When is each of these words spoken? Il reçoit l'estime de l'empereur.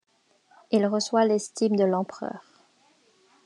Il 0.71 0.87
reçoit 0.87 1.25
l'estime 1.27 1.75
de 1.75 1.83
l'empereur. 1.83 2.41